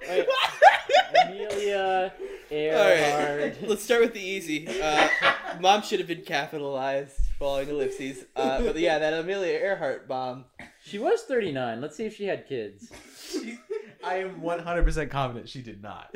[0.10, 0.28] Wait,
[2.52, 3.42] Amelia All Earhart.
[3.42, 4.68] right, let's start with the easy.
[4.82, 5.08] Uh,
[5.60, 8.26] mom should have been capitalized, following ellipses.
[8.36, 10.46] Uh, but yeah, that Amelia Earhart bomb.
[10.84, 11.82] She was 39.
[11.82, 12.92] Let's see if she had kids.
[14.04, 16.16] I am one hundred percent confident she did not.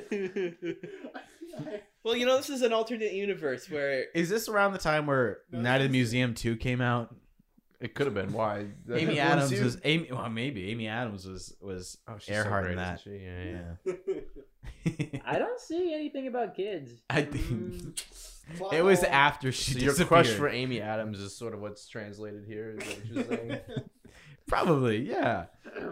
[2.03, 5.39] well, you know, this is an alternate universe where Is this around the time where
[5.51, 7.15] No, Night of the Museum two came out?
[7.81, 8.33] It could have been.
[8.33, 8.65] Why?
[8.93, 9.77] Amy Adams was?
[9.83, 10.09] Amy.
[10.11, 13.01] Well, maybe Amy Adams was was Oh, she's Earhart so in great, that.
[13.01, 13.25] isn't she?
[13.25, 13.43] Yeah,
[14.85, 15.03] yeah.
[15.13, 15.19] Yeah.
[15.25, 16.91] I don't see anything about kids.
[17.09, 17.97] I think
[18.57, 18.73] Plot mm.
[18.77, 20.07] it was after she So your disappeared.
[20.25, 22.77] crush for Amy Adams is sort of what's translated here.
[22.79, 23.59] Is what you're saying?
[24.47, 25.45] Probably, yeah.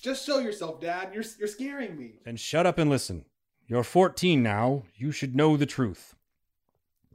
[0.00, 1.10] Just show yourself, Dad.
[1.12, 2.20] You're you're scaring me.
[2.24, 3.24] Then shut up and listen.
[3.66, 4.84] You're 14 now.
[4.96, 6.14] You should know the truth.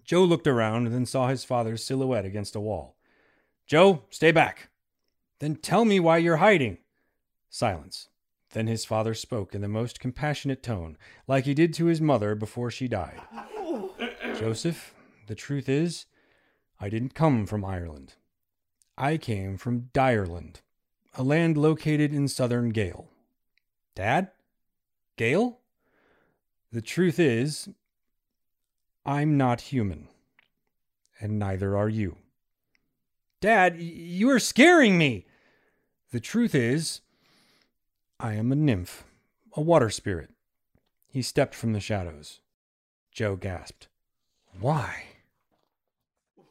[0.06, 2.96] Joe looked around and then saw his father's silhouette against a wall.
[3.68, 4.70] Joe, stay back.
[5.40, 6.78] Then tell me why you're hiding.
[7.50, 8.10] Silence.
[8.52, 10.98] Then his father spoke in the most compassionate tone,
[11.28, 13.22] like he did to his mother before she died.
[14.40, 14.94] Joseph,
[15.28, 16.06] the truth is,
[16.80, 18.14] I didn't come from Ireland.
[18.98, 20.62] I came from Direland,
[21.16, 23.10] a land located in southern Gale.
[23.96, 24.30] Dad?
[25.18, 25.60] Gale?
[26.72, 27.70] The truth is,
[29.06, 30.08] I'm not human.
[31.20, 32.18] And neither are you.
[33.44, 35.26] Dad, you are scaring me.
[36.14, 37.02] The truth is,
[38.18, 39.04] I am a nymph,
[39.52, 40.30] a water spirit.
[41.10, 42.40] He stepped from the shadows.
[43.12, 43.90] Joe gasped.
[44.62, 45.04] Why?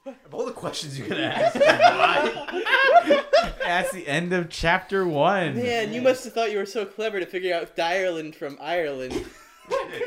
[0.04, 3.24] of all the questions you could ask, why?
[3.60, 5.56] That's the end of chapter one.
[5.56, 9.24] man, you must have thought you were so clever to figure out Ireland from Ireland.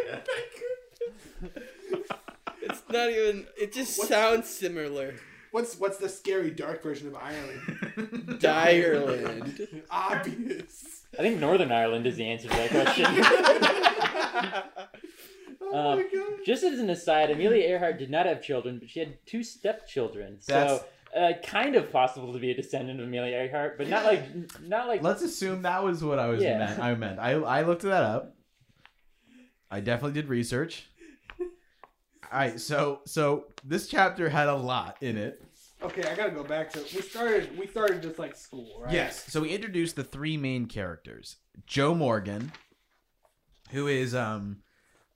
[2.62, 3.48] It's not even.
[3.58, 5.16] It just What's- sounds similar.
[5.56, 8.44] What's what's the scary dark version of Ireland?
[8.46, 9.82] Ireland.
[9.90, 11.06] Obvious.
[11.18, 13.06] I think Northern Ireland is the answer to that question.
[15.62, 16.40] oh Um, my god.
[16.46, 20.40] Just as an aside, Amelia Earhart did not have children, but she had two stepchildren.
[20.46, 20.86] That's- So,
[21.18, 24.24] uh, kind of possible to be a descendant of Amelia Earhart, but not like
[24.62, 25.02] not like.
[25.04, 26.58] Let's assume that was what I was Yeah.
[26.58, 26.80] meant.
[26.82, 27.18] I meant.
[27.20, 28.36] I I looked that up.
[29.72, 30.90] I definitely did research.
[31.40, 35.42] All right, so so this chapter had a lot in it.
[35.82, 38.94] Okay, I gotta go back to we started we started just like school, right?
[38.94, 39.32] Yes.
[39.32, 41.38] So we introduced the three main characters.
[41.68, 42.52] Joe Morgan,
[43.72, 44.58] who is um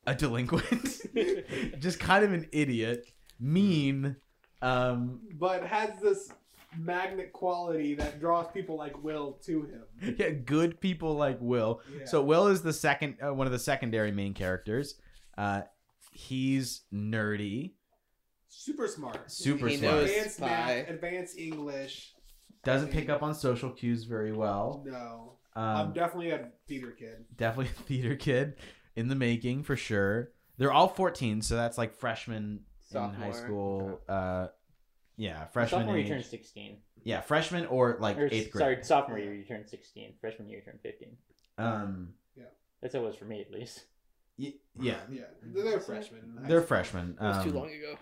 [0.06, 1.02] a delinquent,
[1.80, 3.06] just kind of an idiot,
[3.40, 4.18] mean,
[4.62, 6.30] um But has this
[6.78, 10.16] magnet quality that draws people like Will to him.
[10.20, 11.82] yeah, good people like Will.
[11.98, 12.06] Yeah.
[12.06, 14.96] So Will is the second uh, one of the secondary main characters.
[15.38, 15.62] Uh
[16.12, 17.72] he's nerdy,
[18.50, 19.32] super smart.
[19.32, 19.94] super He smart.
[19.96, 20.46] knows- Advanced spy.
[20.48, 22.14] math, advanced English.
[22.64, 24.84] Doesn't pick up on social cues very well.
[24.86, 25.38] No.
[25.56, 27.26] I'm Um, definitely a theater kid.
[27.36, 28.56] definitely a theater kid
[28.96, 30.32] in the making for sure.
[30.58, 34.02] They're all 14, so that's like freshmen in high school.
[34.10, 34.48] Uh,
[35.16, 36.10] yeah, freshman sophomore, you age.
[36.10, 36.82] turn 16.
[37.04, 38.62] Yeah, freshman or like Or, eighth grade.
[38.62, 40.16] sorry, sophomore year, you turn 16.
[40.20, 41.18] Freshman year, you turn 15.
[41.58, 42.14] Um,
[42.82, 43.86] That's how it was for me, at least.
[44.38, 46.38] y- yeah, Yeah, they're, they're freshmen.
[46.48, 46.68] they're school.
[46.68, 47.16] freshmen.
[47.20, 47.98] That was too Um, long ago.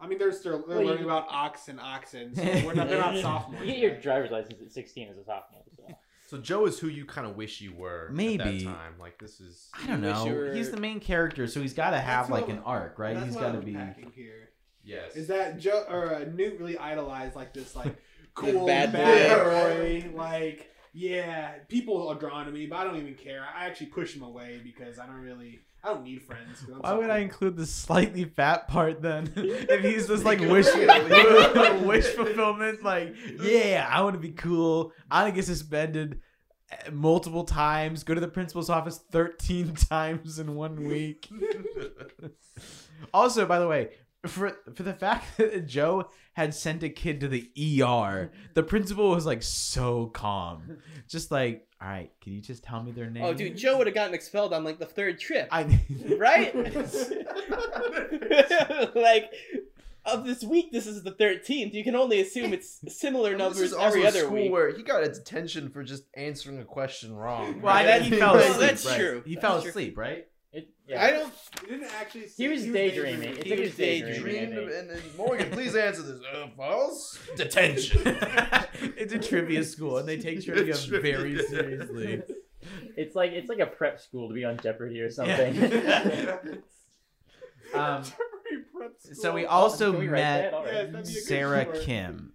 [0.00, 2.34] I mean, they're still they're Well, you- learning about ox and oxen.
[2.34, 3.60] So we're not, they're not sophomores.
[3.66, 5.62] You get your driver's license at 16 as a sophomore.
[5.76, 5.82] So.
[6.28, 8.42] So Joe is who you kind of wish you were Maybe.
[8.42, 8.94] at that time.
[8.98, 10.26] Like this is I don't know.
[10.26, 13.14] were- He's the main character, so he's got to have That's like an arc, right?
[13.14, 13.74] That's He's what got to be.
[13.74, 14.50] unpacking here.
[14.84, 15.14] yes.
[15.16, 17.96] Is that Joe or uh, Newt really idolized like this like
[18.34, 19.44] cool bad bad,
[20.02, 20.08] boy.
[20.10, 23.44] boy, like yeah, people are drawn to me, but I don't even care.
[23.56, 26.64] I actually push them away because I don't really, I don't need friends.
[26.66, 29.32] I'm Why so would I include the slightly fat part then?
[29.36, 30.66] if he's just like wish
[31.84, 34.92] wish fulfillment, like yeah, I want to be cool.
[35.10, 36.20] I want to get suspended
[36.72, 38.02] uh, multiple times.
[38.02, 41.28] Go to the principal's office thirteen times in one week.
[43.14, 43.90] also, by the way,
[44.26, 47.50] for for the fact that Joe had sent a kid to the
[47.82, 52.82] ER, the principal was like so calm, just like, all right, can you just tell
[52.82, 53.24] me their name?
[53.24, 55.64] Oh, dude, Joe would have gotten expelled on like the third trip, I
[56.18, 56.54] right?
[58.94, 59.30] like
[60.04, 61.74] of this week, this is the thirteenth.
[61.74, 64.52] You can only assume it's similar this numbers is also every a other school week.
[64.52, 67.60] where he got a detention for just answering a question wrong.
[67.60, 68.00] Well, I right?
[68.02, 68.60] think he fell Well, asleep.
[68.68, 68.98] that's right?
[68.98, 69.22] true.
[69.26, 69.70] He That's fell true.
[69.70, 70.26] asleep, right?
[70.52, 71.04] It, yeah.
[71.04, 71.32] I don't.
[71.60, 72.26] He didn't actually.
[72.36, 73.30] He was daydreaming.
[73.36, 74.20] It's He like he was was daydreaming.
[74.22, 74.80] Dreamed I of, think.
[74.82, 76.20] and, and Morgan, please answer this.
[76.34, 78.00] Uh, false detention.
[78.96, 81.00] it's a trivia school, and they take trivia Trivia.
[81.18, 82.22] very seriously.
[82.96, 86.62] It's like it's like a prep school to be on Jeopardy or something.
[87.74, 88.04] Um,
[89.12, 90.54] so we also we write met that?
[90.54, 90.72] All right.
[90.72, 91.66] Yes, that'd be a good Sarah.
[91.82, 92.32] Kim.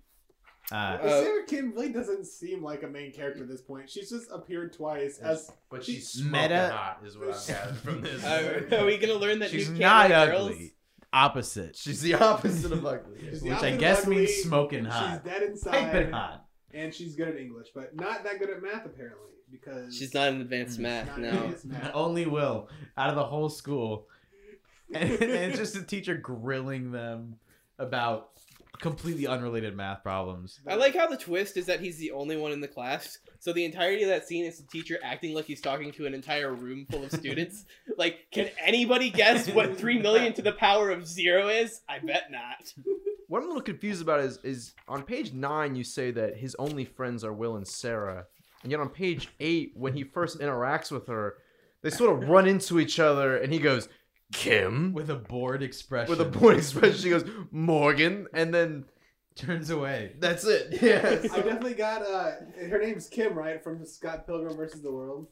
[0.71, 3.89] Uh, Uh, Sarah Kim really doesn't seem like a main character at this point.
[3.89, 7.77] She's just appeared twice as But she's She's smoking Meta- hot, is what I've gathered
[7.77, 8.23] from this.
[8.23, 10.53] Uh, are we gonna learn that she's can't not like ugly.
[10.57, 10.69] girls?
[11.13, 11.75] Opposite.
[11.75, 13.19] She's the opposite of ugly.
[13.29, 15.21] She's Which I guess ugly, means smoking hot.
[15.23, 16.45] She's dead inside, Piping hot.
[16.73, 20.29] and she's good at English, but not that good at math apparently because She's not
[20.29, 21.07] in advanced math.
[21.07, 21.29] not No.
[21.31, 21.91] advanced math.
[21.93, 24.07] Only Will out of the whole school,
[24.93, 27.35] and, and it's just a teacher grilling them
[27.77, 28.29] about
[28.79, 30.59] completely unrelated math problems.
[30.67, 33.19] I like how the twist is that he's the only one in the class.
[33.39, 36.13] So the entirety of that scene is the teacher acting like he's talking to an
[36.13, 37.65] entire room full of students.
[37.97, 41.81] like, can anybody guess what three million to the power of zero is?
[41.87, 42.73] I bet not.
[43.27, 46.53] What I'm a little confused about is is on page nine you say that his
[46.59, 48.25] only friends are Will and Sarah,
[48.61, 51.35] and yet on page eight when he first interacts with her,
[51.81, 53.87] they sort of run into each other, and he goes
[54.31, 56.09] Kim With a bored expression.
[56.09, 56.97] with a bored expression.
[56.97, 58.85] She goes Morgan, and then
[59.35, 60.13] turns away.
[60.19, 60.77] that's it.
[60.81, 61.25] Yes.
[61.31, 62.31] I definitely got uh
[62.69, 63.63] her name's Kim, right?
[63.63, 65.27] From Scott Pilgrim versus the World.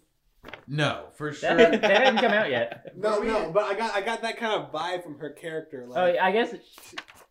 [0.67, 1.49] No, for sure.
[1.49, 2.85] hadn't, that hadn't come out yet.
[2.97, 5.85] No, no, but I got I got that kind of vibe from her character.
[5.87, 6.53] Like, Oh, I guess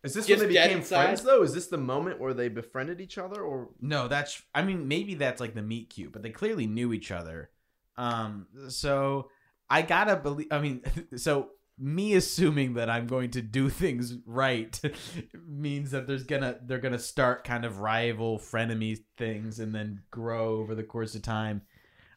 [0.03, 1.03] Is this when they dead became inside?
[1.05, 1.41] friends though?
[1.43, 4.41] Is this the moment where they befriended each other, or No, that's.
[4.53, 7.49] I mean, maybe that's like the meet cute, but they clearly knew each other.
[7.97, 9.29] Um, so
[9.69, 10.47] I gotta believe.
[10.51, 10.81] I mean,
[11.15, 14.79] so me assuming that I'm going to do things right
[15.47, 20.57] means that there's gonna they're gonna start kind of rival frenemy things and then grow
[20.59, 21.61] over the course of time.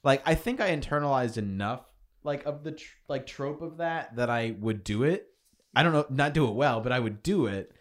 [0.04, 1.84] Like I think I internalized enough
[2.24, 5.28] like of the tr- like trope of that that I would do it.
[5.74, 7.72] I don't know, not do it well, but I would do it.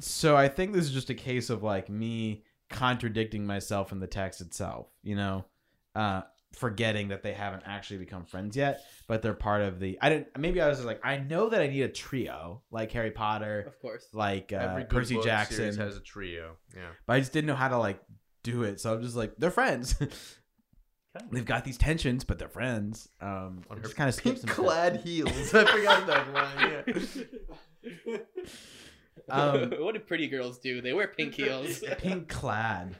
[0.00, 4.06] So I think this is just a case of like me contradicting myself in the
[4.06, 5.44] text itself, you know,
[5.94, 6.22] uh,
[6.54, 9.98] forgetting that they haven't actually become friends yet, but they're part of the.
[10.00, 10.28] I didn't.
[10.38, 13.64] Maybe I was just like, I know that I need a trio like Harry Potter,
[13.66, 14.06] Of course.
[14.12, 16.56] like uh, every Percy book Jackson, has a trio?
[16.74, 16.82] Yeah.
[17.06, 18.00] but I just didn't know how to like
[18.42, 18.80] do it.
[18.80, 19.94] So I'm just like, they're friends.
[21.30, 23.08] They've got these tensions, but they're friends.
[23.20, 24.58] Um, On her just kind of skips some steps.
[24.58, 25.54] clad heels.
[25.54, 26.94] I forgot that line.
[28.04, 28.16] Yeah.
[29.28, 30.82] Um, what do pretty girls do?
[30.82, 31.82] They wear pink heels.
[31.98, 32.94] pink clad.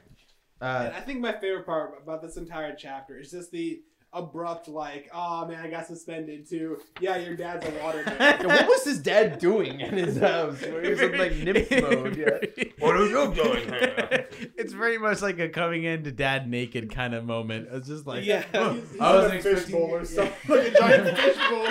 [0.61, 3.81] And Uh, I think my favorite part about this entire chapter is just the
[4.13, 6.79] abrupt, like, oh man, I got suspended too.
[7.01, 8.47] Yeah, your dad's a water man.
[8.47, 10.61] what was his dad doing in his house?
[10.61, 12.15] Where he was in like nymph mode.
[12.15, 12.65] Yeah.
[12.79, 14.27] What are you doing here?
[14.57, 17.67] It's very much like a coming into dad naked kind of moment.
[17.71, 18.43] It's just like, Yeah.
[18.53, 21.67] oh, He's, he's I wasn't a fish bowl or something, like a giant fish bowl.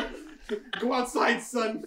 [0.81, 1.85] Go outside, son.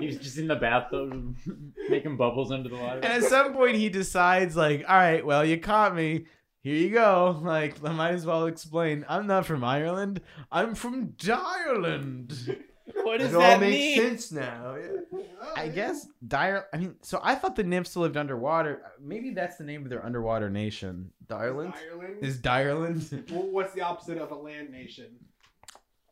[0.00, 1.36] He was just in the bathtub
[1.88, 3.00] making bubbles under the water.
[3.02, 6.26] And at some point, he decides, like, all right, well, you caught me.
[6.62, 7.40] Here you go.
[7.42, 9.04] Like, I might as well explain.
[9.08, 10.20] I'm not from Ireland.
[10.52, 12.56] I'm from Ireland.
[13.04, 13.96] What does It all that makes mean?
[14.08, 14.74] sense now.
[14.74, 15.20] Yeah.
[15.56, 16.66] I guess dire.
[16.74, 18.82] I mean, so I thought the nymphs lived underwater.
[19.00, 21.12] Maybe that's the name of their underwater nation.
[21.30, 21.74] Ireland.
[21.92, 22.16] Ireland.
[22.20, 23.30] Is Direland?
[23.30, 25.06] Well, what's the opposite of a land nation?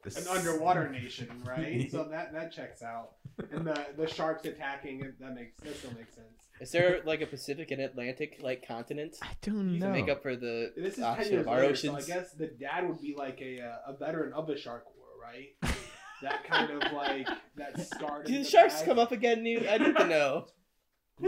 [0.04, 1.90] An underwater nation, right?
[1.90, 3.10] so that that checks out.
[3.52, 6.26] And the the sharks attacking that makes that still makes sense.
[6.60, 9.90] Is there like a Pacific and Atlantic like continent I don't to know.
[9.92, 12.32] make up for the This is opposite ten years of our later, so I guess
[12.32, 15.74] the dad would be like a uh, a veteran of the shark war, right?
[16.22, 18.26] that kind of like that scarred.
[18.26, 18.84] Do the the sharks back.
[18.86, 19.42] come up again?
[19.42, 19.64] New?
[19.68, 20.46] I need to know.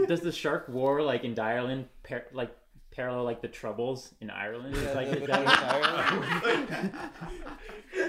[0.07, 2.51] Does the shark war like in Ireland par- like
[2.91, 4.75] parallel like the troubles in Ireland?
[4.75, 6.91] Yeah, like, the- is the- that-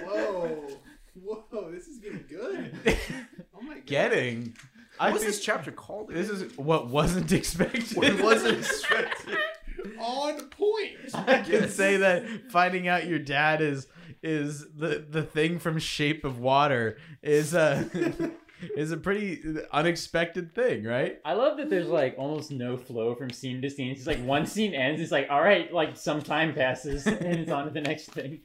[0.07, 0.69] Whoa,
[1.23, 1.71] whoa!
[1.71, 2.73] This is getting good.
[3.55, 3.87] Oh my god!
[3.87, 4.57] Getting.
[5.01, 6.11] I What was think this chapter called?
[6.11, 7.97] this is what wasn't expected.
[7.97, 9.37] What wasn't expected.
[9.99, 10.97] on point.
[11.15, 13.87] I can say that finding out your dad is
[14.23, 18.31] is the the thing from Shape of Water is uh, a
[18.77, 19.43] is a pretty
[19.73, 21.19] unexpected thing, right?
[21.25, 23.91] I love that there's like almost no flow from scene to scene.
[23.93, 27.51] It's like one scene ends, it's like, all right, like some time passes, and it's
[27.51, 28.41] on to the next thing.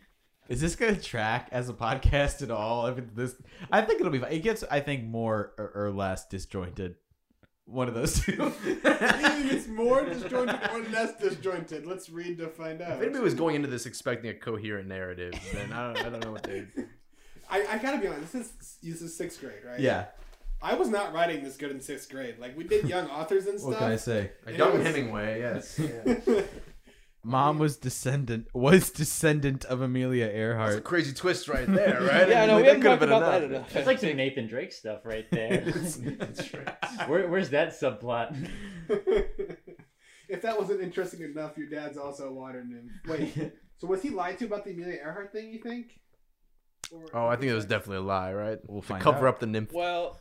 [0.49, 2.88] Is this gonna track as a podcast at all?
[2.88, 3.36] If it's this,
[3.72, 4.20] I think it'll be.
[4.20, 4.32] fine.
[4.32, 6.95] It gets, I think, more or, or less disjointed.
[7.65, 8.41] One of those two.
[8.86, 11.86] Either it's more disjointed or less disjointed.
[11.86, 12.93] Let's read to find out.
[12.93, 16.24] If anybody was going into this expecting a coherent narrative, then I don't, I don't
[16.24, 16.65] know what they.
[17.50, 18.34] I, I gotta be honest.
[18.34, 19.80] This is this is sixth grade, right?
[19.80, 20.06] yeah.
[20.62, 22.39] I was not writing this good in sixth grade.
[22.39, 23.72] Like we did young authors and stuff.
[23.74, 24.32] What can I say?
[24.48, 25.80] A It young was- Hemingway, yes.
[27.24, 30.68] Mom was descendant was descendant of Amelia Earhart.
[30.70, 32.30] That's a crazy twist right there, right?
[32.30, 33.52] Yeah, I no, mean, we haven't could've talked been about that enough.
[33.58, 33.74] enough.
[33.74, 35.60] That's like some Nathan Drake stuff right there.
[35.66, 37.10] That's right.
[37.10, 38.50] Where, where's that subplot?
[40.30, 42.91] if that wasn't interesting enough, your dad's also a water nymph.
[43.08, 45.52] Wait, so was he lied to about the Amelia Earhart thing?
[45.52, 46.00] You think?
[46.92, 48.58] Or- Oh, I think it was definitely a lie, right?
[48.66, 49.36] We'll To find cover out.
[49.36, 49.72] up the nymph.
[49.74, 50.20] Well,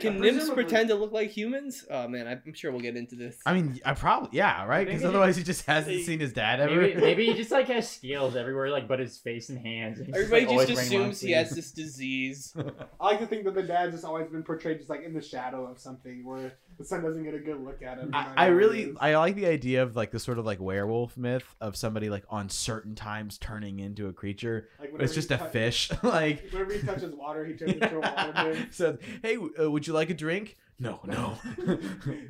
[0.00, 1.84] can nymphs pretend to look like humans?
[1.90, 3.36] Oh man, I'm sure we'll get into this.
[3.46, 4.86] I mean, I probably yeah, right?
[4.86, 6.80] Because otherwise he just hasn't seen his dad ever.
[6.80, 9.98] Maybe, maybe he just like has scales everywhere, like but his face and hands.
[9.98, 12.54] and he's Everybody like, always just wearing long assumes he has this disease.
[13.00, 15.22] I like to think that the dad's just always been portrayed just like in the
[15.22, 16.52] shadow of something, where
[16.82, 18.10] the son doesn't get a good look at him.
[18.12, 18.92] I, I really.
[19.00, 22.24] I like the idea of like the sort of like werewolf myth of somebody like
[22.28, 24.68] on certain times turning into a creature.
[24.80, 25.90] like it's just a fish.
[26.02, 28.74] like Whenever he touches water, he turns into a water nymph.
[28.74, 30.56] so hey, uh, would you like a drink?
[30.80, 31.38] No, no.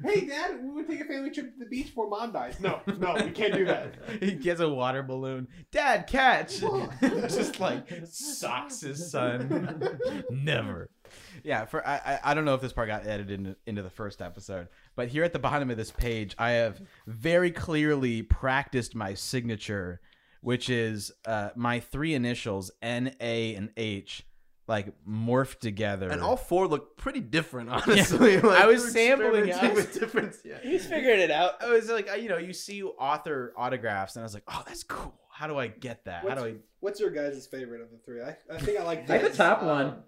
[0.04, 2.60] Hey, Dad, we would take a family trip to the beach before Mom dies.
[2.60, 3.94] No, no, we can't do that.
[4.20, 5.48] he gets a water balloon.
[5.70, 6.60] Dad, catch!
[7.00, 9.98] Just like socks his son.
[10.30, 10.90] Never.
[11.44, 13.90] Yeah, for I, I I don't know if this part got edited into, into the
[13.90, 18.94] first episode, but here at the bottom of this page, I have very clearly practiced
[18.94, 20.00] my signature,
[20.40, 24.24] which is uh, my three initials N, A, and H,
[24.68, 26.10] like morphed together.
[26.10, 28.36] And all four look pretty different, honestly.
[28.42, 29.74] Like, I was sampling experimenting it.
[29.74, 30.36] with different.
[30.44, 30.58] Yeah.
[30.62, 31.62] He's figured it out.
[31.62, 34.82] I was like, you know, you see author autographs, and I was like, oh, that's
[34.82, 35.14] cool.
[35.30, 36.28] How do I get that?
[36.28, 36.54] How do I?
[36.80, 38.20] what's your guys' favorite of the three?
[38.22, 40.02] I, I think I like I like the top uh, one.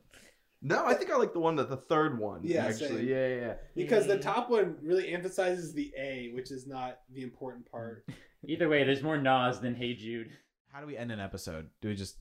[0.67, 2.41] No, I think I like the one that the third one.
[2.43, 2.89] Yeah, actually.
[2.89, 3.09] same.
[3.09, 3.55] Yeah, yeah, yeah.
[3.77, 8.07] because the top one really emphasizes the A, which is not the important part.
[8.47, 10.31] Either way, there's more Nas than Hey Jude.
[10.73, 11.69] How do we end an episode?
[11.83, 12.17] Do we just?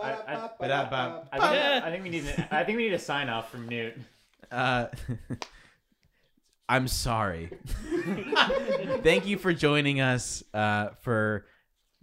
[0.00, 1.28] I- Ba-da-ba-ba-da-ba.
[1.32, 3.68] I think, I think we need a, I think we need a sign off from
[3.68, 3.94] Newt.
[4.48, 4.86] Uh,
[6.68, 7.50] I'm sorry.
[9.02, 11.46] Thank you for joining us uh, for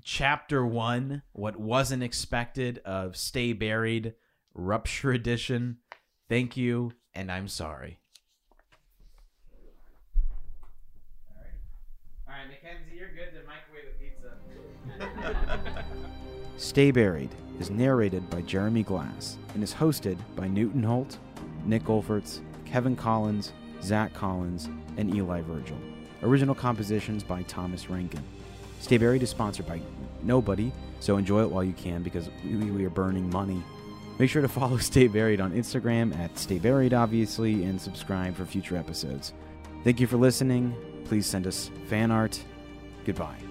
[0.04, 1.22] chapter one.
[1.32, 4.16] What wasn't expected of Stay Buried
[4.54, 5.78] Rupture Edition.
[6.28, 8.00] Thank you, and I'm sorry.
[12.28, 15.86] All right, Mackenzie, you're good to microwave the pizza.
[16.58, 21.20] Stay Buried is narrated by Jeremy Glass and is hosted by Newton Holt,
[21.64, 23.54] Nick Olferts, Kevin Collins,
[23.84, 24.68] Zach Collins,
[24.98, 25.78] and Eli Virgil.
[26.24, 28.24] Original compositions by Thomas Rankin.
[28.80, 29.80] Stay Buried is sponsored by
[30.24, 33.62] nobody, so enjoy it while you can because we, we are burning money.
[34.18, 38.46] Make sure to follow Stay Buried on Instagram at Stay Buried, obviously, and subscribe for
[38.46, 39.34] future episodes.
[39.84, 40.76] Thank you for listening.
[41.06, 42.42] Please send us fan art.
[43.06, 43.45] Goodbye.